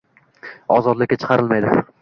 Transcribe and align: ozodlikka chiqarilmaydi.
ozodlikka 0.77 1.21
chiqarilmaydi. 1.23 1.79